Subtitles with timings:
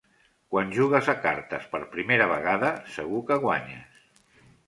[0.53, 4.01] Quan jugues a cartes per primera vegada, segur que guanyes.